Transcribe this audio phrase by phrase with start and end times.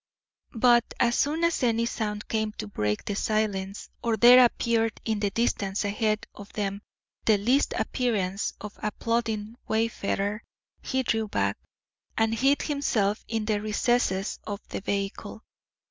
[0.55, 5.19] But as soon as any sound came to break the silence, or there appeared in
[5.19, 6.81] the distance ahead of them
[7.25, 10.41] the least appearance of a plodding wayfarer,
[10.81, 11.59] he drew back,
[12.17, 15.43] and hid himself in the recesses of the vehicle.